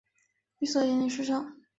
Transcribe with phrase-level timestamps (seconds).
[0.57, 1.61] 绿色引领时尚。